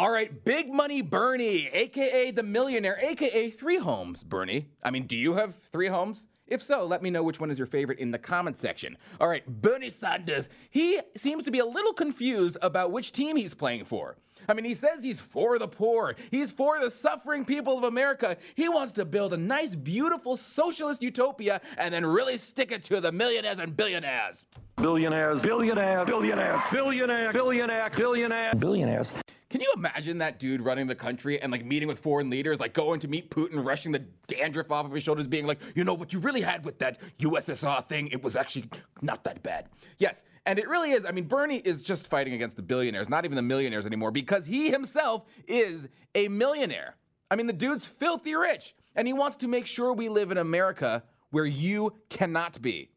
All 0.00 0.10
right, 0.10 0.46
Big 0.46 0.72
Money 0.72 1.02
Bernie, 1.02 1.68
aka 1.74 2.30
the 2.30 2.42
millionaire, 2.42 2.98
aka 3.02 3.50
three 3.50 3.76
homes, 3.76 4.22
Bernie. 4.22 4.70
I 4.82 4.90
mean, 4.90 5.06
do 5.06 5.14
you 5.14 5.34
have 5.34 5.54
three 5.72 5.88
homes? 5.88 6.24
If 6.46 6.62
so, 6.62 6.86
let 6.86 7.02
me 7.02 7.10
know 7.10 7.22
which 7.22 7.38
one 7.38 7.50
is 7.50 7.58
your 7.58 7.66
favorite 7.66 7.98
in 7.98 8.10
the 8.10 8.18
comment 8.18 8.56
section. 8.56 8.96
All 9.20 9.28
right, 9.28 9.46
Bernie 9.46 9.90
Sanders, 9.90 10.48
he 10.70 11.00
seems 11.18 11.44
to 11.44 11.50
be 11.50 11.58
a 11.58 11.66
little 11.66 11.92
confused 11.92 12.56
about 12.62 12.92
which 12.92 13.12
team 13.12 13.36
he's 13.36 13.52
playing 13.52 13.84
for. 13.84 14.16
I 14.48 14.54
mean, 14.54 14.64
he 14.64 14.72
says 14.72 15.04
he's 15.04 15.20
for 15.20 15.58
the 15.58 15.68
poor, 15.68 16.16
he's 16.30 16.50
for 16.50 16.80
the 16.80 16.90
suffering 16.90 17.44
people 17.44 17.76
of 17.76 17.84
America. 17.84 18.38
He 18.54 18.70
wants 18.70 18.94
to 18.94 19.04
build 19.04 19.34
a 19.34 19.36
nice, 19.36 19.74
beautiful 19.74 20.38
socialist 20.38 21.02
utopia 21.02 21.60
and 21.76 21.92
then 21.92 22.06
really 22.06 22.38
stick 22.38 22.72
it 22.72 22.84
to 22.84 23.02
the 23.02 23.12
millionaires 23.12 23.58
and 23.58 23.76
billionaires. 23.76 24.46
Billionaires, 24.76 25.42
billionaires, 25.42 26.06
billionaires, 26.08 26.60
billionaire, 26.72 27.32
billionaire, 27.34 27.90
billionaire, 27.90 28.54
billionaires. 28.54 29.12
Can 29.50 29.60
you 29.60 29.72
imagine 29.74 30.18
that 30.18 30.38
dude 30.38 30.60
running 30.60 30.86
the 30.86 30.94
country 30.94 31.42
and 31.42 31.50
like 31.50 31.64
meeting 31.64 31.88
with 31.88 31.98
foreign 31.98 32.30
leaders, 32.30 32.60
like 32.60 32.72
going 32.72 33.00
to 33.00 33.08
meet 33.08 33.32
Putin, 33.32 33.66
rushing 33.66 33.90
the 33.90 33.98
dandruff 34.28 34.70
off 34.70 34.86
of 34.86 34.92
his 34.92 35.02
shoulders, 35.02 35.26
being 35.26 35.44
like, 35.44 35.58
you 35.74 35.82
know 35.82 35.92
what 35.92 36.12
you 36.12 36.20
really 36.20 36.40
had 36.40 36.64
with 36.64 36.78
that 36.78 37.00
USSR 37.18 37.84
thing? 37.88 38.06
It 38.12 38.22
was 38.22 38.36
actually 38.36 38.70
not 39.02 39.24
that 39.24 39.42
bad. 39.42 39.66
Yes, 39.98 40.22
and 40.46 40.56
it 40.60 40.68
really 40.68 40.92
is. 40.92 41.04
I 41.04 41.10
mean, 41.10 41.24
Bernie 41.24 41.58
is 41.58 41.82
just 41.82 42.06
fighting 42.06 42.34
against 42.34 42.54
the 42.54 42.62
billionaires, 42.62 43.08
not 43.08 43.24
even 43.24 43.34
the 43.34 43.42
millionaires 43.42 43.86
anymore, 43.86 44.12
because 44.12 44.46
he 44.46 44.70
himself 44.70 45.24
is 45.48 45.88
a 46.14 46.28
millionaire. 46.28 46.94
I 47.28 47.34
mean, 47.34 47.48
the 47.48 47.52
dude's 47.52 47.84
filthy 47.84 48.36
rich, 48.36 48.76
and 48.94 49.08
he 49.08 49.12
wants 49.12 49.36
to 49.38 49.48
make 49.48 49.66
sure 49.66 49.92
we 49.92 50.08
live 50.08 50.30
in 50.30 50.38
America 50.38 51.02
where 51.30 51.44
you 51.44 51.94
cannot 52.08 52.62
be. 52.62 52.90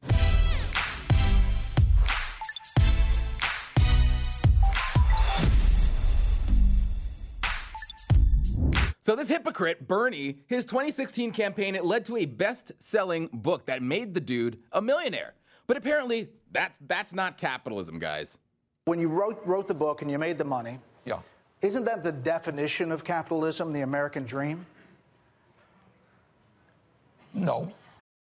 So 9.04 9.18
this 9.18 9.28
hypocrite, 9.28 9.86
Bernie, 9.86 10.38
his 10.48 10.64
2016 10.64 11.34
campaign, 11.34 11.76
it 11.76 11.84
led 11.84 12.06
to 12.06 12.16
a 12.16 12.26
best-selling 12.26 13.30
book 13.34 13.66
that 13.66 13.84
made 13.84 14.14
the 14.14 14.22
dude 14.22 14.60
a 14.72 14.82
millionaire. 14.82 15.34
But 15.68 15.76
apparently, 15.76 16.30
that's 16.52 16.78
that's 16.88 17.12
not 17.14 17.38
capitalism, 17.38 18.00
guys. 18.00 18.38
When 18.86 19.00
you 19.00 19.10
wrote 19.10 19.42
wrote 19.46 19.68
the 19.68 19.74
book 19.74 20.02
and 20.02 20.10
you 20.10 20.18
made 20.18 20.38
the 20.38 20.46
money, 20.46 20.80
Yeah. 21.06 21.20
isn't 21.62 21.84
that 21.84 22.02
the 22.04 22.12
definition 22.14 22.92
of 22.94 23.04
capitalism, 23.04 23.74
the 23.74 23.82
American 23.82 24.24
dream? 24.24 24.66
No. 27.34 27.74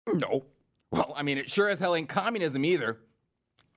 No. 0.07 0.45
Well, 0.91 1.13
I 1.15 1.23
mean, 1.23 1.37
it 1.37 1.49
sure 1.49 1.67
as 1.67 1.79
hell 1.79 1.95
ain't 1.95 2.09
communism 2.09 2.63
either. 2.63 2.99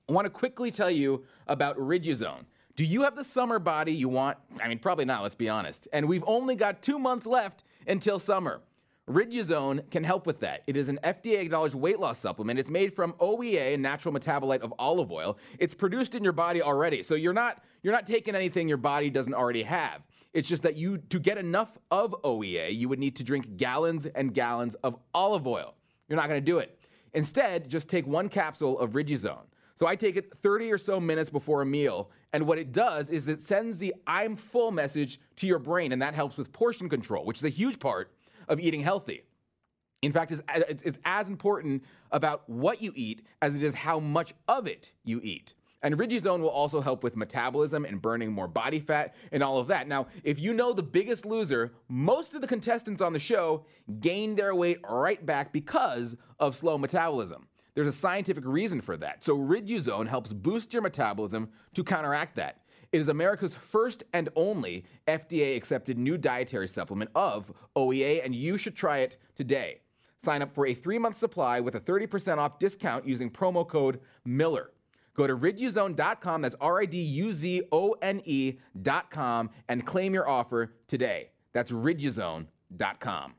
I 0.09 0.13
want 0.13 0.25
to 0.25 0.29
quickly 0.29 0.71
tell 0.71 0.91
you 0.91 1.25
about 1.47 1.77
Riduzone. 1.77 2.45
Do 2.75 2.83
you 2.83 3.03
have 3.03 3.15
the 3.15 3.23
summer 3.23 3.59
body 3.59 3.93
you 3.93 4.09
want? 4.09 4.37
I 4.61 4.67
mean, 4.67 4.79
probably 4.79 5.05
not, 5.05 5.21
let's 5.21 5.35
be 5.35 5.47
honest. 5.47 5.87
And 5.93 6.07
we've 6.07 6.23
only 6.25 6.55
got 6.55 6.81
two 6.81 6.97
months 6.97 7.27
left 7.27 7.63
until 7.85 8.17
summer. 8.17 8.61
Riduzone 9.07 9.89
can 9.91 10.03
help 10.03 10.25
with 10.25 10.39
that. 10.39 10.63
It 10.65 10.75
is 10.75 10.89
an 10.89 10.97
FDA 11.03 11.41
acknowledged 11.41 11.75
weight 11.75 11.99
loss 11.99 12.17
supplement. 12.17 12.57
It's 12.57 12.71
made 12.71 12.95
from 12.95 13.13
OEA, 13.13 13.75
a 13.75 13.77
natural 13.77 14.13
metabolite 14.13 14.61
of 14.61 14.73
olive 14.79 15.11
oil. 15.11 15.37
It's 15.59 15.73
produced 15.73 16.15
in 16.15 16.23
your 16.23 16.33
body 16.33 16.61
already. 16.61 17.03
So 17.03 17.13
you're 17.15 17.33
not 17.33 17.61
you're 17.83 17.93
not 17.93 18.07
taking 18.07 18.33
anything 18.33 18.67
your 18.69 18.77
body 18.77 19.09
doesn't 19.09 19.33
already 19.33 19.63
have. 19.63 20.01
It's 20.31 20.47
just 20.47 20.63
that 20.63 20.77
you 20.77 20.97
to 20.97 21.19
get 21.19 21.37
enough 21.37 21.77
of 21.91 22.15
OEA, 22.23 22.75
you 22.75 22.87
would 22.87 22.99
need 22.99 23.17
to 23.17 23.23
drink 23.23 23.57
gallons 23.57 24.05
and 24.05 24.33
gallons 24.33 24.75
of 24.83 24.97
olive 25.13 25.45
oil. 25.45 25.75
You're 26.07 26.17
not 26.17 26.29
going 26.29 26.39
to 26.39 26.51
do 26.51 26.59
it. 26.59 26.79
Instead, 27.13 27.69
just 27.69 27.89
take 27.89 28.07
one 28.07 28.29
capsule 28.29 28.79
of 28.79 28.91
Riduzone. 28.91 29.45
So 29.75 29.85
I 29.85 29.95
take 29.95 30.15
it 30.15 30.33
30 30.37 30.71
or 30.71 30.77
so 30.77 30.99
minutes 30.99 31.29
before 31.29 31.61
a 31.61 31.65
meal, 31.65 32.09
and 32.33 32.47
what 32.47 32.57
it 32.57 32.71
does 32.71 33.09
is 33.09 33.27
it 33.27 33.39
sends 33.39 33.77
the 33.77 33.93
I'm 34.07 34.35
full 34.35 34.71
message 34.71 35.19
to 35.37 35.47
your 35.47 35.59
brain, 35.59 35.91
and 35.91 36.01
that 36.01 36.15
helps 36.15 36.35
with 36.35 36.51
portion 36.51 36.89
control, 36.89 37.25
which 37.25 37.37
is 37.37 37.45
a 37.45 37.49
huge 37.49 37.79
part 37.79 38.11
of 38.49 38.59
eating 38.59 38.81
healthy. 38.81 39.21
In 40.01 40.11
fact, 40.11 40.33
it's, 40.33 40.83
it's, 40.83 40.99
as 41.05 41.29
important 41.29 41.83
about 42.11 42.49
what 42.49 42.81
you 42.81 42.91
eat 42.95 43.25
as 43.41 43.55
it 43.55 43.63
is 43.63 43.73
how 43.73 43.99
much 43.99 44.33
of 44.49 44.67
it 44.67 44.91
you 45.05 45.21
eat. 45.23 45.53
And 45.81 45.97
Riduzone 45.97 46.41
will 46.41 46.49
also 46.49 46.81
help 46.81 47.03
with 47.03 47.15
metabolism 47.15 47.85
and 47.85 48.01
burning 48.01 48.31
more 48.31 48.47
body 48.47 48.79
fat 48.79 49.15
and 49.31 49.43
all 49.43 49.59
of 49.59 49.67
that. 49.67 49.87
Now, 49.87 50.07
if 50.23 50.39
you 50.39 50.53
know 50.53 50.73
the 50.73 50.83
biggest 50.83 51.25
loser, 51.25 51.73
most 51.87 52.33
of 52.33 52.41
the 52.41 52.47
contestants 52.47 53.01
on 53.01 53.13
the 53.13 53.19
show 53.19 53.65
gain 53.99 54.35
their 54.35 54.55
weight 54.55 54.79
right 54.89 55.25
back 55.25 55.53
because 55.53 56.15
of 56.39 56.55
slow 56.55 56.77
metabolism. 56.77 57.47
There's 57.75 57.87
a 57.87 57.91
scientific 57.91 58.45
reason 58.45 58.81
for 58.81 58.97
that. 58.97 59.23
So 59.23 59.37
Riduzone 59.37 60.07
helps 60.07 60.31
boost 60.31 60.73
your 60.73 60.81
metabolism 60.81 61.49
to 61.73 61.83
counteract 61.83 62.35
that. 62.35 62.59
It 62.91 63.01
is 63.01 63.07
America's 63.07 63.55
first 63.55 64.03
and 64.13 64.29
only 64.35 64.85
FDA 65.07 65.57
accepted 65.57 65.97
new 65.97 66.15
dietary 66.15 66.67
supplement 66.67 67.09
of 67.15 67.51
OEA, 67.75 68.23
and 68.23 68.35
you 68.35 68.57
should 68.57 68.75
try 68.75 68.99
it 68.99 69.17
today. 69.35 69.81
Sign 70.19 70.43
up 70.43 70.53
for 70.53 70.67
a 70.67 70.75
three 70.75 70.99
month 70.99 71.17
supply 71.17 71.59
with 71.59 71.73
a 71.73 71.79
30% 71.79 72.37
off 72.37 72.59
discount 72.59 73.07
using 73.07 73.31
promo 73.31 73.67
code 73.67 73.99
Miller. 74.23 74.69
Go 75.15 75.25
to 75.27 75.35
riduzone.com, 75.35 76.41
that's 76.41 76.55
R 76.61 76.81
I 76.81 76.85
D 76.85 76.99
U 76.99 77.31
Z 77.33 77.63
O 77.71 77.95
N 78.01 78.21
E.com, 78.25 79.49
and 79.67 79.85
claim 79.85 80.13
your 80.13 80.29
offer 80.29 80.73
today. 80.87 81.29
That's 81.51 81.71
riduzone.com. 81.71 83.33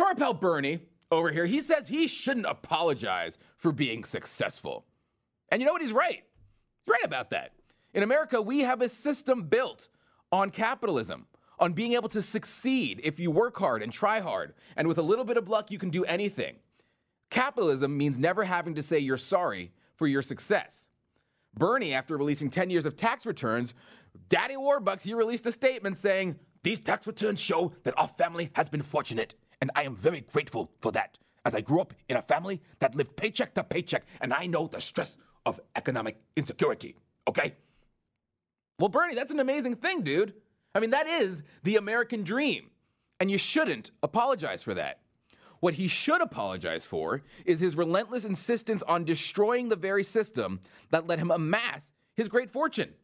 Our 0.00 0.34
Bernie 0.34 0.80
over 1.12 1.30
here, 1.30 1.46
he 1.46 1.60
says 1.60 1.88
he 1.88 2.08
shouldn't 2.08 2.46
apologize 2.46 3.38
for 3.58 3.70
being 3.70 4.02
successful. 4.02 4.86
And 5.50 5.60
you 5.60 5.66
know 5.66 5.72
what? 5.72 5.82
He's 5.82 5.92
right. 5.92 6.22
He's 6.84 6.92
right 6.92 7.04
about 7.04 7.30
that. 7.30 7.52
In 7.94 8.02
America, 8.02 8.40
we 8.40 8.60
have 8.60 8.80
a 8.80 8.88
system 8.88 9.44
built 9.44 9.88
on 10.32 10.50
capitalism, 10.50 11.26
on 11.58 11.74
being 11.74 11.92
able 11.92 12.08
to 12.08 12.22
succeed 12.22 13.00
if 13.04 13.20
you 13.20 13.30
work 13.30 13.58
hard 13.58 13.82
and 13.82 13.92
try 13.92 14.20
hard. 14.20 14.54
And 14.76 14.88
with 14.88 14.96
a 14.96 15.02
little 15.02 15.26
bit 15.26 15.36
of 15.36 15.48
luck, 15.48 15.70
you 15.70 15.78
can 15.78 15.90
do 15.90 16.04
anything. 16.04 16.56
Capitalism 17.28 17.96
means 17.96 18.18
never 18.18 18.44
having 18.44 18.74
to 18.74 18.82
say 18.82 18.98
you're 18.98 19.18
sorry 19.18 19.72
for 19.94 20.06
your 20.06 20.22
success. 20.22 20.88
Bernie, 21.54 21.92
after 21.92 22.16
releasing 22.16 22.48
10 22.48 22.70
years 22.70 22.86
of 22.86 22.96
tax 22.96 23.26
returns, 23.26 23.74
Daddy 24.30 24.54
Warbucks, 24.54 25.02
he 25.02 25.12
released 25.12 25.44
a 25.44 25.52
statement 25.52 25.98
saying, 25.98 26.38
These 26.62 26.80
tax 26.80 27.06
returns 27.06 27.38
show 27.38 27.72
that 27.84 27.94
our 27.98 28.08
family 28.08 28.50
has 28.54 28.70
been 28.70 28.82
fortunate, 28.82 29.34
and 29.62 29.70
I 29.76 29.84
am 29.84 29.94
very 29.94 30.22
grateful 30.32 30.72
for 30.80 30.90
that, 30.90 31.18
as 31.44 31.54
I 31.54 31.60
grew 31.60 31.80
up 31.80 31.94
in 32.08 32.16
a 32.16 32.22
family 32.22 32.60
that 32.80 32.96
lived 32.96 33.14
paycheck 33.14 33.54
to 33.54 33.62
paycheck, 33.62 34.04
and 34.20 34.34
I 34.34 34.46
know 34.46 34.66
the 34.66 34.80
stress 34.80 35.16
of 35.46 35.60
economic 35.76 36.20
insecurity, 36.34 36.96
okay? 37.28 37.54
Well, 38.80 38.88
Bernie, 38.88 39.14
that's 39.14 39.30
an 39.30 39.38
amazing 39.38 39.76
thing, 39.76 40.02
dude. 40.02 40.34
I 40.74 40.80
mean, 40.80 40.90
that 40.90 41.06
is 41.06 41.44
the 41.62 41.76
American 41.76 42.24
dream, 42.24 42.70
and 43.20 43.30
you 43.30 43.38
shouldn't 43.38 43.92
apologize 44.02 44.64
for 44.64 44.74
that. 44.74 44.98
What 45.60 45.74
he 45.74 45.86
should 45.86 46.20
apologize 46.20 46.84
for 46.84 47.22
is 47.44 47.60
his 47.60 47.76
relentless 47.76 48.24
insistence 48.24 48.82
on 48.88 49.04
destroying 49.04 49.68
the 49.68 49.76
very 49.76 50.02
system 50.02 50.58
that 50.90 51.06
let 51.06 51.20
him 51.20 51.30
amass 51.30 51.92
his 52.16 52.28
great 52.28 52.50
fortune. 52.50 52.94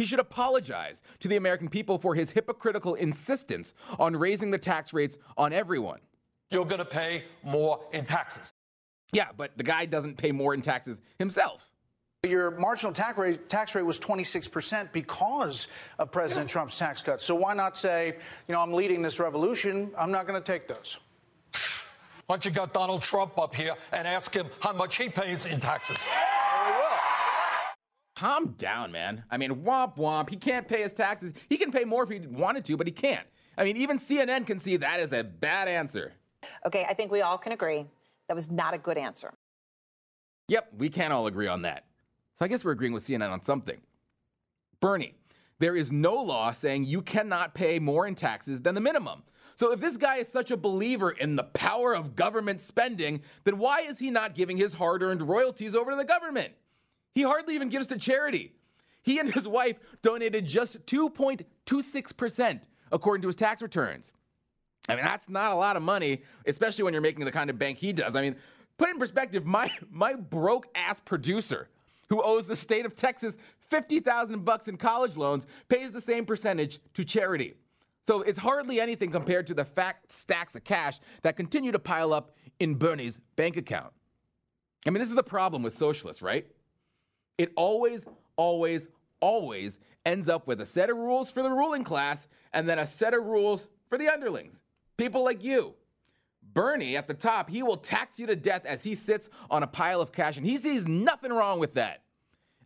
He 0.00 0.06
should 0.06 0.18
apologize 0.18 1.02
to 1.18 1.28
the 1.28 1.36
American 1.36 1.68
people 1.68 1.98
for 1.98 2.14
his 2.14 2.30
hypocritical 2.30 2.94
insistence 2.94 3.74
on 3.98 4.16
raising 4.16 4.50
the 4.50 4.56
tax 4.56 4.94
rates 4.94 5.18
on 5.36 5.52
everyone. 5.52 5.98
You're 6.48 6.64
going 6.64 6.78
to 6.78 6.86
pay 6.86 7.24
more 7.42 7.80
in 7.92 8.06
taxes. 8.06 8.50
Yeah, 9.12 9.28
but 9.36 9.50
the 9.58 9.62
guy 9.62 9.84
doesn't 9.84 10.16
pay 10.16 10.32
more 10.32 10.54
in 10.54 10.62
taxes 10.62 11.02
himself. 11.18 11.70
Your 12.26 12.52
marginal 12.52 12.94
tax 12.94 13.18
rate, 13.18 13.50
tax 13.50 13.74
rate 13.74 13.82
was 13.82 13.98
26% 13.98 14.90
because 14.90 15.66
of 15.98 16.10
President 16.10 16.48
Trump's 16.48 16.78
tax 16.78 17.02
cuts. 17.02 17.22
So 17.22 17.34
why 17.34 17.52
not 17.52 17.76
say, 17.76 18.16
you 18.48 18.54
know, 18.54 18.62
I'm 18.62 18.72
leading 18.72 19.02
this 19.02 19.18
revolution, 19.18 19.90
I'm 19.98 20.10
not 20.10 20.26
going 20.26 20.42
to 20.42 20.52
take 20.52 20.66
those? 20.66 20.96
Why 22.24 22.36
don't 22.36 22.44
you 22.46 22.52
get 22.52 22.72
Donald 22.72 23.02
Trump 23.02 23.36
up 23.38 23.54
here 23.54 23.74
and 23.92 24.08
ask 24.08 24.32
him 24.32 24.46
how 24.60 24.72
much 24.72 24.96
he 24.96 25.10
pays 25.10 25.44
in 25.44 25.60
taxes? 25.60 25.98
Calm 28.20 28.48
down, 28.58 28.92
man. 28.92 29.24
I 29.30 29.38
mean, 29.38 29.62
womp 29.62 29.96
womp. 29.96 30.28
He 30.28 30.36
can't 30.36 30.68
pay 30.68 30.82
his 30.82 30.92
taxes. 30.92 31.32
He 31.48 31.56
can 31.56 31.72
pay 31.72 31.86
more 31.86 32.02
if 32.02 32.10
he 32.10 32.18
wanted 32.18 32.66
to, 32.66 32.76
but 32.76 32.86
he 32.86 32.92
can't. 32.92 33.26
I 33.56 33.64
mean, 33.64 33.78
even 33.78 33.98
CNN 33.98 34.46
can 34.46 34.58
see 34.58 34.76
that 34.76 35.00
is 35.00 35.10
a 35.14 35.24
bad 35.24 35.68
answer. 35.68 36.12
Okay, 36.66 36.84
I 36.86 36.92
think 36.92 37.10
we 37.10 37.22
all 37.22 37.38
can 37.38 37.52
agree 37.52 37.86
that 38.28 38.34
was 38.34 38.50
not 38.50 38.74
a 38.74 38.78
good 38.78 38.98
answer. 38.98 39.32
Yep, 40.48 40.68
we 40.76 40.90
can 40.90 41.12
all 41.12 41.28
agree 41.28 41.46
on 41.46 41.62
that. 41.62 41.86
So 42.38 42.44
I 42.44 42.48
guess 42.48 42.62
we're 42.62 42.72
agreeing 42.72 42.92
with 42.92 43.06
CNN 43.06 43.30
on 43.30 43.42
something. 43.42 43.80
Bernie, 44.80 45.14
there 45.58 45.74
is 45.74 45.90
no 45.90 46.14
law 46.16 46.52
saying 46.52 46.84
you 46.84 47.00
cannot 47.00 47.54
pay 47.54 47.78
more 47.78 48.06
in 48.06 48.14
taxes 48.14 48.60
than 48.60 48.74
the 48.74 48.82
minimum. 48.82 49.22
So 49.56 49.72
if 49.72 49.80
this 49.80 49.96
guy 49.96 50.16
is 50.16 50.28
such 50.28 50.50
a 50.50 50.58
believer 50.58 51.10
in 51.10 51.36
the 51.36 51.44
power 51.44 51.94
of 51.94 52.16
government 52.16 52.60
spending, 52.60 53.22
then 53.44 53.56
why 53.56 53.80
is 53.80 53.98
he 53.98 54.10
not 54.10 54.34
giving 54.34 54.58
his 54.58 54.74
hard 54.74 55.02
earned 55.02 55.22
royalties 55.22 55.74
over 55.74 55.92
to 55.92 55.96
the 55.96 56.04
government? 56.04 56.52
He 57.14 57.22
hardly 57.22 57.54
even 57.54 57.68
gives 57.68 57.86
to 57.88 57.98
charity. 57.98 58.52
He 59.02 59.18
and 59.18 59.32
his 59.32 59.48
wife 59.48 59.78
donated 60.02 60.46
just 60.46 60.84
2.26%, 60.86 62.60
according 62.92 63.22
to 63.22 63.28
his 63.28 63.36
tax 63.36 63.62
returns. 63.62 64.12
I 64.88 64.96
mean, 64.96 65.04
that's 65.04 65.28
not 65.28 65.52
a 65.52 65.54
lot 65.54 65.76
of 65.76 65.82
money, 65.82 66.22
especially 66.46 66.84
when 66.84 66.92
you're 66.92 67.00
making 67.00 67.24
the 67.24 67.32
kind 67.32 67.50
of 67.50 67.58
bank 67.58 67.78
he 67.78 67.92
does. 67.92 68.16
I 68.16 68.22
mean, 68.22 68.36
put 68.78 68.90
in 68.90 68.98
perspective, 68.98 69.46
my, 69.46 69.70
my 69.90 70.14
broke 70.14 70.66
ass 70.74 71.00
producer 71.00 71.68
who 72.08 72.22
owes 72.22 72.46
the 72.46 72.56
state 72.56 72.84
of 72.84 72.94
Texas 72.94 73.36
50,000 73.68 74.44
bucks 74.44 74.66
in 74.68 74.76
college 74.76 75.16
loans 75.16 75.46
pays 75.68 75.92
the 75.92 76.00
same 76.00 76.24
percentage 76.24 76.80
to 76.94 77.04
charity. 77.04 77.54
So 78.06 78.22
it's 78.22 78.38
hardly 78.38 78.80
anything 78.80 79.10
compared 79.12 79.46
to 79.46 79.54
the 79.54 79.64
fat 79.64 79.96
stacks 80.08 80.56
of 80.56 80.64
cash 80.64 80.98
that 81.22 81.36
continue 81.36 81.70
to 81.70 81.78
pile 81.78 82.12
up 82.12 82.32
in 82.58 82.74
Bernie's 82.74 83.20
bank 83.36 83.56
account. 83.56 83.92
I 84.86 84.90
mean, 84.90 85.00
this 85.00 85.10
is 85.10 85.14
the 85.14 85.22
problem 85.22 85.62
with 85.62 85.74
socialists, 85.74 86.20
right? 86.20 86.46
It 87.40 87.52
always, 87.56 88.04
always, 88.36 88.86
always 89.18 89.78
ends 90.04 90.28
up 90.28 90.46
with 90.46 90.60
a 90.60 90.66
set 90.66 90.90
of 90.90 90.98
rules 90.98 91.30
for 91.30 91.42
the 91.42 91.48
ruling 91.48 91.84
class 91.84 92.28
and 92.52 92.68
then 92.68 92.78
a 92.78 92.86
set 92.86 93.14
of 93.14 93.24
rules 93.24 93.66
for 93.88 93.96
the 93.96 94.08
underlings, 94.08 94.58
people 94.98 95.24
like 95.24 95.42
you. 95.42 95.72
Bernie 96.52 96.98
at 96.98 97.08
the 97.08 97.14
top, 97.14 97.48
he 97.48 97.62
will 97.62 97.78
tax 97.78 98.18
you 98.18 98.26
to 98.26 98.36
death 98.36 98.66
as 98.66 98.82
he 98.82 98.94
sits 98.94 99.30
on 99.50 99.62
a 99.62 99.66
pile 99.66 100.02
of 100.02 100.12
cash, 100.12 100.36
and 100.36 100.44
he 100.44 100.58
sees 100.58 100.86
nothing 100.86 101.32
wrong 101.32 101.58
with 101.58 101.72
that. 101.72 102.02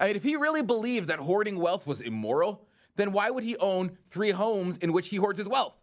I 0.01 0.09
mean, 0.09 0.17
if 0.17 0.25
he 0.25 0.35
really 0.35 0.63
believed 0.63 1.09
that 1.09 1.21
hoarding 1.21 1.61
wealth 1.61 1.87
was 1.87 2.01
immoral, 2.01 2.67
then 2.97 3.13
why 3.13 3.31
would 3.31 3.45
he 3.45 3.57
own 3.59 3.97
three 4.11 4.33
homes 4.33 4.79
in 4.79 4.93
which 4.93 5.07
he 5.07 5.19
hoards 5.19 5.39
his 5.39 5.47
wealth? 5.47 5.77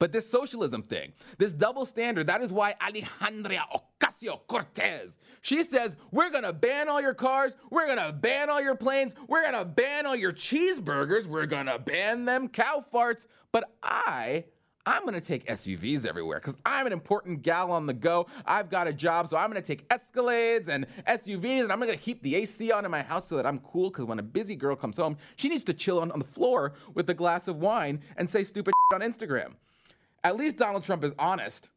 But 0.00 0.10
this 0.10 0.28
socialism 0.28 0.82
thing, 0.82 1.12
this 1.38 1.52
double 1.52 1.86
standard, 1.86 2.26
that 2.26 2.42
is 2.42 2.50
why 2.50 2.74
Alexandria 2.80 3.64
Ocasio 3.72 4.09
Cortez, 4.46 5.18
she 5.42 5.62
says, 5.62 5.96
we're 6.10 6.30
gonna 6.30 6.52
ban 6.52 6.88
all 6.88 7.00
your 7.00 7.14
cars, 7.14 7.54
we're 7.70 7.86
gonna 7.86 8.12
ban 8.12 8.50
all 8.50 8.60
your 8.60 8.74
planes, 8.74 9.14
we're 9.28 9.42
gonna 9.42 9.64
ban 9.64 10.06
all 10.06 10.16
your 10.16 10.32
cheeseburgers, 10.32 11.26
we're 11.26 11.46
gonna 11.46 11.78
ban 11.78 12.24
them 12.24 12.48
cow 12.48 12.84
farts. 12.92 13.26
But 13.52 13.64
I 13.82 14.44
I'm 14.86 15.04
gonna 15.04 15.20
take 15.20 15.46
SUVs 15.46 16.06
everywhere 16.06 16.40
because 16.40 16.56
I'm 16.64 16.86
an 16.86 16.92
important 16.92 17.42
gal 17.42 17.70
on 17.70 17.86
the 17.86 17.92
go. 17.92 18.26
I've 18.46 18.70
got 18.70 18.86
a 18.88 18.92
job, 18.92 19.28
so 19.28 19.36
I'm 19.36 19.50
gonna 19.50 19.62
take 19.62 19.86
Escalades 19.88 20.68
and 20.68 20.86
SUVs, 21.06 21.62
and 21.62 21.72
I'm 21.72 21.80
gonna 21.80 21.96
keep 21.96 22.22
the 22.22 22.34
AC 22.34 22.72
on 22.72 22.84
in 22.84 22.90
my 22.90 23.02
house 23.02 23.28
so 23.28 23.36
that 23.36 23.46
I'm 23.46 23.58
cool. 23.60 23.90
Because 23.90 24.06
when 24.06 24.18
a 24.18 24.22
busy 24.22 24.56
girl 24.56 24.74
comes 24.74 24.96
home, 24.96 25.16
she 25.36 25.48
needs 25.48 25.64
to 25.64 25.74
chill 25.74 26.00
on, 26.00 26.10
on 26.12 26.18
the 26.18 26.24
floor 26.24 26.74
with 26.94 27.08
a 27.10 27.14
glass 27.14 27.46
of 27.46 27.56
wine 27.56 28.00
and 28.16 28.28
say 28.28 28.42
stupid 28.42 28.72
on 28.92 29.00
Instagram. 29.00 29.52
At 30.24 30.36
least 30.36 30.56
Donald 30.56 30.84
Trump 30.84 31.04
is 31.04 31.12
honest. 31.18 31.68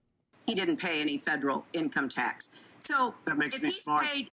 He 0.45 0.55
didn't 0.55 0.77
pay 0.77 1.01
any 1.01 1.17
federal 1.17 1.65
income 1.73 2.09
tax, 2.09 2.49
so 2.79 3.13
that 3.25 3.37
makes 3.37 3.55
if 3.55 3.61
me 3.61 3.69
he's 3.69 3.83
smart. 3.83 4.05
paid 4.05 4.27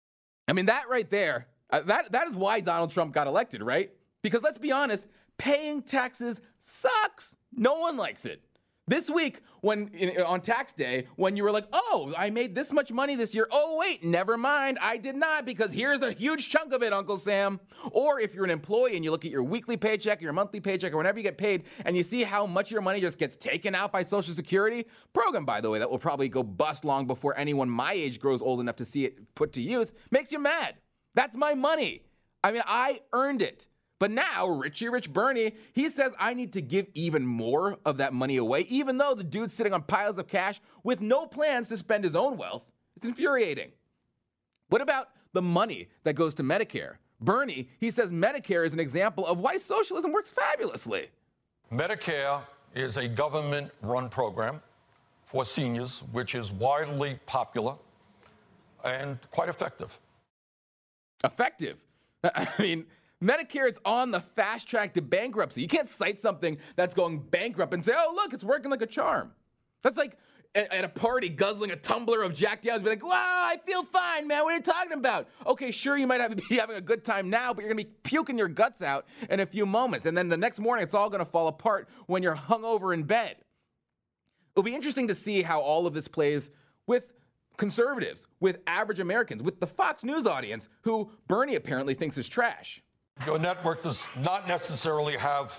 I 0.50 0.52
mean, 0.52 0.66
that 0.66 0.88
right 0.88 1.08
there, 1.08 1.46
uh, 1.70 1.80
that, 1.82 2.10
that 2.10 2.26
is 2.26 2.34
why 2.34 2.58
Donald 2.58 2.90
Trump 2.90 3.14
got 3.14 3.28
elected, 3.28 3.62
right? 3.62 3.92
Because 4.20 4.42
let's 4.42 4.58
be 4.58 4.72
honest, 4.72 5.06
paying 5.38 5.80
taxes 5.80 6.40
sucks. 6.58 7.36
No 7.54 7.74
one 7.78 7.96
likes 7.96 8.24
it. 8.24 8.42
This 8.90 9.08
week, 9.08 9.42
when 9.60 9.88
on 10.26 10.40
tax 10.40 10.72
day, 10.72 11.06
when 11.14 11.36
you 11.36 11.44
were 11.44 11.52
like, 11.52 11.66
"Oh, 11.72 12.12
I 12.18 12.30
made 12.30 12.56
this 12.56 12.72
much 12.72 12.90
money 12.90 13.14
this 13.14 13.36
year," 13.36 13.46
oh 13.52 13.76
wait, 13.78 14.02
never 14.02 14.36
mind, 14.36 14.80
I 14.82 14.96
did 14.96 15.14
not 15.14 15.46
because 15.46 15.70
here's 15.70 16.00
a 16.00 16.10
huge 16.10 16.48
chunk 16.48 16.72
of 16.72 16.82
it, 16.82 16.92
Uncle 16.92 17.16
Sam. 17.16 17.60
Or 17.92 18.18
if 18.18 18.34
you're 18.34 18.42
an 18.42 18.50
employee 18.50 18.96
and 18.96 19.04
you 19.04 19.12
look 19.12 19.24
at 19.24 19.30
your 19.30 19.44
weekly 19.44 19.76
paycheck, 19.76 20.20
your 20.20 20.32
monthly 20.32 20.58
paycheck, 20.58 20.92
or 20.92 20.96
whenever 20.96 21.20
you 21.20 21.22
get 21.22 21.38
paid, 21.38 21.66
and 21.84 21.96
you 21.96 22.02
see 22.02 22.24
how 22.24 22.46
much 22.46 22.66
of 22.66 22.72
your 22.72 22.82
money 22.82 23.00
just 23.00 23.16
gets 23.16 23.36
taken 23.36 23.76
out 23.76 23.92
by 23.92 24.02
Social 24.02 24.34
Security, 24.34 24.84
program 25.12 25.44
by 25.44 25.60
the 25.60 25.70
way 25.70 25.78
that 25.78 25.88
will 25.88 26.00
probably 26.00 26.28
go 26.28 26.42
bust 26.42 26.84
long 26.84 27.06
before 27.06 27.38
anyone 27.38 27.70
my 27.70 27.92
age 27.92 28.18
grows 28.18 28.42
old 28.42 28.58
enough 28.58 28.74
to 28.74 28.84
see 28.84 29.04
it 29.04 29.36
put 29.36 29.52
to 29.52 29.62
use, 29.62 29.92
makes 30.10 30.32
you 30.32 30.40
mad. 30.40 30.74
That's 31.14 31.36
my 31.36 31.54
money. 31.54 32.02
I 32.42 32.50
mean, 32.50 32.62
I 32.66 33.02
earned 33.12 33.40
it. 33.40 33.68
But 34.00 34.10
now, 34.10 34.48
Richie 34.48 34.88
Rich 34.88 35.12
Bernie, 35.12 35.52
he 35.74 35.90
says 35.90 36.12
I 36.18 36.32
need 36.32 36.54
to 36.54 36.62
give 36.62 36.86
even 36.94 37.24
more 37.24 37.78
of 37.84 37.98
that 37.98 38.14
money 38.14 38.38
away, 38.38 38.62
even 38.62 38.96
though 38.96 39.14
the 39.14 39.22
dude's 39.22 39.52
sitting 39.52 39.74
on 39.74 39.82
piles 39.82 40.16
of 40.16 40.26
cash 40.26 40.58
with 40.82 41.02
no 41.02 41.26
plans 41.26 41.68
to 41.68 41.76
spend 41.76 42.02
his 42.02 42.16
own 42.16 42.38
wealth. 42.38 42.64
It's 42.96 43.04
infuriating. 43.04 43.72
What 44.70 44.80
about 44.80 45.10
the 45.34 45.42
money 45.42 45.88
that 46.04 46.14
goes 46.14 46.34
to 46.36 46.42
Medicare? 46.42 46.94
Bernie, 47.20 47.68
he 47.78 47.90
says 47.90 48.10
Medicare 48.10 48.64
is 48.64 48.72
an 48.72 48.80
example 48.80 49.26
of 49.26 49.38
why 49.38 49.58
socialism 49.58 50.12
works 50.12 50.30
fabulously. 50.30 51.10
Medicare 51.70 52.40
is 52.74 52.96
a 52.96 53.06
government 53.06 53.70
run 53.82 54.08
program 54.08 54.62
for 55.24 55.44
seniors, 55.44 56.02
which 56.12 56.34
is 56.34 56.50
widely 56.52 57.18
popular 57.26 57.74
and 58.82 59.18
quite 59.30 59.50
effective. 59.50 59.98
Effective. 61.22 61.76
I 62.24 62.48
mean, 62.58 62.86
Medicare 63.22 63.70
is 63.70 63.78
on 63.84 64.10
the 64.10 64.20
fast 64.20 64.68
track 64.68 64.94
to 64.94 65.02
bankruptcy. 65.02 65.60
You 65.60 65.68
can't 65.68 65.88
cite 65.88 66.18
something 66.18 66.58
that's 66.76 66.94
going 66.94 67.18
bankrupt 67.18 67.74
and 67.74 67.84
say, 67.84 67.92
oh, 67.94 68.12
look, 68.14 68.32
it's 68.32 68.44
working 68.44 68.70
like 68.70 68.82
a 68.82 68.86
charm. 68.86 69.32
That's 69.82 69.96
like 69.96 70.16
at, 70.54 70.84
a 70.84 70.88
party 70.88 71.28
guzzling 71.28 71.70
a 71.70 71.76
tumbler 71.76 72.22
of 72.22 72.34
Jack 72.34 72.62
Daniels, 72.62 72.82
be 72.82 72.88
like, 72.88 73.04
wow, 73.04 73.10
I 73.12 73.58
feel 73.64 73.84
fine, 73.84 74.26
man. 74.26 74.42
What 74.42 74.52
are 74.52 74.56
you 74.56 74.62
talking 74.62 74.92
about? 74.92 75.28
Okay, 75.46 75.70
sure, 75.70 75.96
you 75.96 76.06
might 76.06 76.20
have 76.20 76.36
be 76.48 76.56
having 76.56 76.76
a 76.76 76.80
good 76.80 77.04
time 77.04 77.30
now, 77.30 77.52
but 77.52 77.62
you're 77.62 77.70
gonna 77.70 77.84
be 77.84 77.90
puking 78.02 78.36
your 78.36 78.48
guts 78.48 78.82
out 78.82 79.06
in 79.28 79.40
a 79.40 79.46
few 79.46 79.66
moments. 79.66 80.06
And 80.06 80.16
then 80.16 80.28
the 80.28 80.36
next 80.36 80.58
morning, 80.58 80.82
it's 80.82 80.94
all 80.94 81.10
gonna 81.10 81.24
fall 81.24 81.48
apart 81.48 81.88
when 82.06 82.22
you're 82.22 82.36
hungover 82.36 82.92
in 82.92 83.04
bed. 83.04 83.36
It'll 84.54 84.64
be 84.64 84.74
interesting 84.74 85.08
to 85.08 85.14
see 85.14 85.42
how 85.42 85.60
all 85.60 85.86
of 85.86 85.94
this 85.94 86.08
plays 86.08 86.50
with 86.86 87.12
conservatives, 87.56 88.26
with 88.40 88.58
average 88.66 88.98
Americans, 88.98 89.42
with 89.42 89.60
the 89.60 89.66
Fox 89.66 90.02
News 90.02 90.26
audience, 90.26 90.68
who 90.82 91.10
Bernie 91.28 91.54
apparently 91.54 91.94
thinks 91.94 92.18
is 92.18 92.28
trash. 92.28 92.82
Your 93.26 93.38
network 93.38 93.82
does 93.82 94.08
not 94.16 94.48
necessarily 94.48 95.16
have 95.16 95.52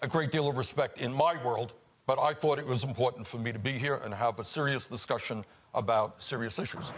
a 0.00 0.08
great 0.08 0.30
deal 0.30 0.48
of 0.48 0.56
respect 0.56 0.98
in 0.98 1.12
my 1.12 1.42
world, 1.44 1.74
but 2.06 2.18
I 2.18 2.32
thought 2.32 2.58
it 2.58 2.66
was 2.66 2.84
important 2.84 3.26
for 3.26 3.36
me 3.36 3.52
to 3.52 3.58
be 3.58 3.78
here 3.78 3.96
and 3.96 4.14
have 4.14 4.38
a 4.38 4.44
serious 4.44 4.86
discussion 4.86 5.44
about 5.74 6.22
serious 6.22 6.58
issues. 6.58 6.92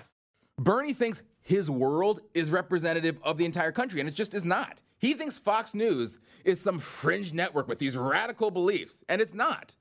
Bernie 0.59 0.95
thinks 0.95 1.23
his 1.43 1.69
world 1.69 2.21
is 2.33 2.51
representative 2.51 3.19
of 3.25 3.39
the 3.39 3.45
entire 3.45 3.73
country, 3.73 3.99
and 3.99 4.09
it 4.09 4.15
just 4.15 4.35
is 4.35 4.45
not. 4.45 4.81
He 4.99 5.15
thinks 5.15 5.37
Fox 5.37 5.75
News 5.75 6.19
is 6.45 6.61
some 6.61 6.79
fringe 6.79 7.33
network 7.33 7.67
with 7.67 7.81
these 7.81 7.97
radical 7.97 8.53
beliefs, 8.53 9.03
and 9.09 9.21
it's 9.21 9.35
not. 9.35 9.75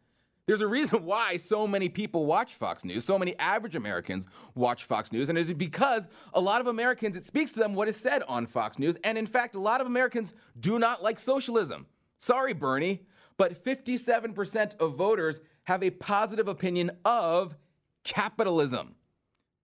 There's 0.46 0.62
a 0.62 0.68
reason 0.68 1.06
why 1.06 1.38
so 1.38 1.68
many 1.68 1.90
people 1.90 2.26
watch 2.26 2.54
Fox 2.54 2.84
News, 2.84 3.06
so 3.06 3.18
many 3.18 3.38
average 3.40 3.76
Americans 3.76 4.28
watch 4.56 4.84
Fox 4.84 5.12
News, 5.12 5.30
and 5.30 5.38
it's 5.38 5.52
because 5.54 6.08
a 6.34 6.40
lot 6.40 6.62
of 6.62 6.68
Americans, 6.68 7.16
it 7.16 7.26
speaks 7.26 7.52
to 7.54 7.60
them 7.60 7.76
what 7.76 7.88
is 7.88 7.96
said 7.96 8.24
on 8.28 8.46
Fox 8.46 8.80
News, 8.80 8.96
and 9.04 9.18
in 9.18 9.28
fact, 9.28 9.56
a 9.56 9.60
lot 9.60 9.82
of 9.82 9.88
Americans 9.88 10.34
do 10.60 10.80
not 10.80 11.02
like 11.04 11.20
socialism. 11.20 11.86
Sorry, 12.18 12.54
Bernie, 12.54 13.02
but 13.38 13.64
57% 13.64 14.78
of 14.78 14.96
voters 14.96 15.40
have 15.64 15.84
a 15.84 15.90
positive 15.90 16.48
opinion 16.48 16.92
of 17.06 17.56
capitalism. 18.04 18.96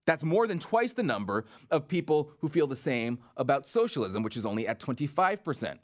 That's 0.05 0.23
more 0.23 0.47
than 0.47 0.59
twice 0.59 0.93
the 0.93 1.03
number 1.03 1.45
of 1.69 1.87
people 1.87 2.31
who 2.39 2.49
feel 2.49 2.67
the 2.67 2.75
same 2.75 3.19
about 3.37 3.67
socialism, 3.67 4.23
which 4.23 4.37
is 4.37 4.45
only 4.45 4.67
at 4.67 4.79
25%. 4.79 5.77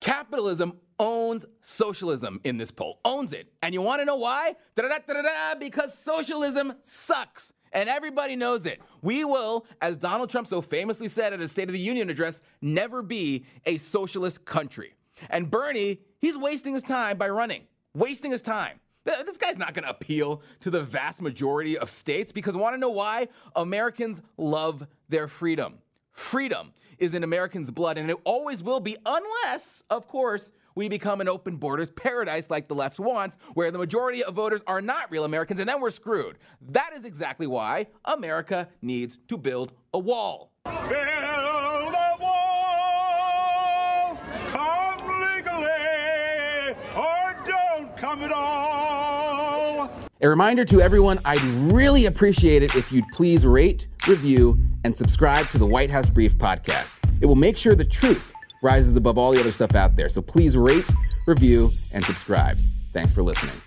Capitalism 0.00 0.78
owns 1.02 1.44
socialism 1.62 2.40
in 2.44 2.56
this 2.56 2.70
poll, 2.70 3.00
owns 3.04 3.32
it. 3.32 3.48
And 3.62 3.74
you 3.74 3.82
want 3.82 4.00
to 4.00 4.04
know 4.04 4.16
why? 4.16 4.54
Da-da-da-da-da, 4.76 5.58
because 5.58 5.98
socialism 5.98 6.74
sucks. 6.82 7.52
And 7.72 7.88
everybody 7.88 8.36
knows 8.36 8.66
it. 8.66 8.80
We 9.00 9.24
will, 9.24 9.66
as 9.80 9.96
Donald 9.96 10.30
Trump 10.30 10.46
so 10.46 10.60
famously 10.60 11.08
said 11.08 11.32
at 11.32 11.40
his 11.40 11.50
State 11.50 11.68
of 11.68 11.72
the 11.72 11.80
Union 11.80 12.08
address, 12.08 12.40
never 12.60 13.02
be 13.02 13.46
a 13.66 13.78
socialist 13.78 14.44
country. 14.44 14.94
And 15.28 15.50
Bernie, 15.50 16.00
he's 16.20 16.36
wasting 16.36 16.74
his 16.74 16.82
time 16.82 17.18
by 17.18 17.30
running, 17.30 17.62
wasting 17.94 18.30
his 18.30 18.42
time. 18.42 18.78
This 19.04 19.38
guy's 19.38 19.58
not 19.58 19.74
going 19.74 19.82
to 19.82 19.90
appeal 19.90 20.42
to 20.60 20.70
the 20.70 20.82
vast 20.82 21.20
majority 21.20 21.76
of 21.76 21.90
states 21.90 22.30
because 22.30 22.54
want 22.54 22.74
to 22.74 22.78
know 22.78 22.90
why? 22.90 23.26
Americans 23.56 24.22
love 24.36 24.86
their 25.08 25.26
freedom. 25.26 25.78
Freedom 26.12 26.72
is 26.98 27.14
in 27.14 27.24
Americans' 27.24 27.70
blood, 27.70 27.98
and 27.98 28.10
it 28.10 28.18
always 28.22 28.62
will 28.62 28.80
be, 28.80 28.96
unless, 29.04 29.82
of 29.90 30.06
course, 30.06 30.52
we 30.74 30.88
become 30.88 31.20
an 31.20 31.28
open 31.28 31.56
borders 31.56 31.90
paradise 31.90 32.50
like 32.50 32.68
the 32.68 32.74
left 32.74 32.98
wants, 32.98 33.36
where 33.54 33.70
the 33.70 33.78
majority 33.78 34.22
of 34.24 34.34
voters 34.34 34.62
are 34.66 34.80
not 34.80 35.10
real 35.10 35.24
Americans, 35.24 35.60
and 35.60 35.68
then 35.68 35.80
we're 35.80 35.90
screwed. 35.90 36.38
That 36.60 36.92
is 36.94 37.04
exactly 37.04 37.46
why 37.46 37.88
America 38.04 38.68
needs 38.80 39.18
to 39.28 39.36
build 39.36 39.72
a 39.94 39.98
wall. 39.98 40.52
Build 40.64 40.74
a 40.94 42.16
wall, 42.20 44.18
come 44.48 44.98
legally, 45.20 46.74
or 46.96 47.36
don't 47.46 47.96
come 47.96 48.22
at 48.22 48.32
all. 48.32 49.90
A 50.20 50.28
reminder 50.28 50.64
to 50.66 50.80
everyone 50.80 51.18
I'd 51.24 51.42
really 51.72 52.06
appreciate 52.06 52.62
it 52.62 52.76
if 52.76 52.92
you'd 52.92 53.08
please 53.12 53.44
rate, 53.44 53.88
review, 54.08 54.56
and 54.84 54.96
subscribe 54.96 55.46
to 55.48 55.58
the 55.58 55.66
White 55.66 55.90
House 55.90 56.08
Brief 56.08 56.38
podcast. 56.38 57.00
It 57.20 57.26
will 57.26 57.34
make 57.36 57.56
sure 57.56 57.74
the 57.74 57.84
truth 57.84 58.32
rises 58.62 58.96
above 58.96 59.18
all 59.18 59.32
the 59.32 59.40
other 59.40 59.52
stuff 59.52 59.74
out 59.74 59.96
there. 59.96 60.08
So 60.08 60.22
please 60.22 60.56
rate, 60.56 60.88
review, 61.26 61.70
and 61.92 62.04
subscribe. 62.04 62.56
Thanks 62.92 63.12
for 63.12 63.22
listening. 63.22 63.60